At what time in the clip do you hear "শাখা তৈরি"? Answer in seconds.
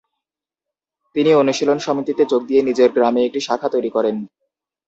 3.47-3.89